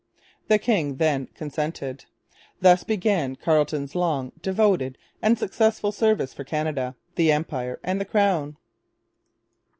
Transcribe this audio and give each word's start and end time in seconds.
The 0.47 0.57
king 0.57 0.95
then 0.95 1.27
consented. 1.35 2.05
Thus 2.59 2.83
began 2.83 3.35
Carleton's 3.35 3.93
long, 3.93 4.31
devoted, 4.41 4.97
and 5.21 5.37
successful 5.37 5.91
service 5.91 6.33
for 6.33 6.43
Canada, 6.43 6.95
the 7.17 7.31
Empire, 7.31 7.79
and 7.83 8.01
the 8.01 8.05
Crown. 8.05 8.57